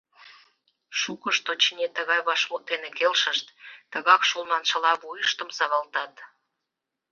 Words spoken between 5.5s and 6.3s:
савалтат.